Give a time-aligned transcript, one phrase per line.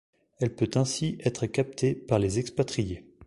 [0.39, 3.05] Elle peut ainsi être captée par les expatriés.